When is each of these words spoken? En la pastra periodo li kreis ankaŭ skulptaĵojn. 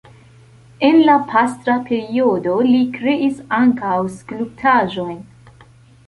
En 0.85 0.95
la 1.09 1.17
pastra 1.33 1.75
periodo 1.89 2.55
li 2.69 2.79
kreis 2.95 3.43
ankaŭ 3.59 3.93
skulptaĵojn. 4.15 5.21